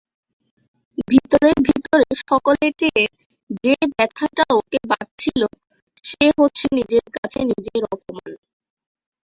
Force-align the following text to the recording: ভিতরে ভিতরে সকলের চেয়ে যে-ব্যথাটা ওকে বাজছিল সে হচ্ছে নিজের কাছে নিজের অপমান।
ভিতরে 1.07 1.51
ভিতরে 1.67 2.07
সকলের 2.23 2.71
চেয়ে 2.79 3.03
যে-ব্যথাটা 3.57 4.45
ওকে 4.57 4.79
বাজছিল 4.91 5.41
সে 6.03 6.25
হচ্ছে 6.37 6.65
নিজের 6.77 7.05
কাছে 7.15 7.39
নিজের 7.51 7.81
অপমান। 7.93 8.31